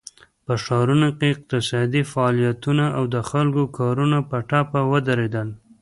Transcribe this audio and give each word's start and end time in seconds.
په 0.45 0.53
ښارونو 0.63 1.07
کې 1.17 1.25
اقتصادي 1.33 2.01
فعالیتونه 2.11 2.85
او 2.97 3.03
د 3.13 3.15
خلکو 3.29 3.63
کارونه 3.77 4.17
په 4.29 4.37
ټپه 4.49 4.81
ودرېدل. 4.91 5.47